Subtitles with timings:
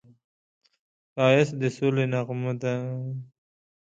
[1.13, 2.73] ښایست د سولې نغمه ده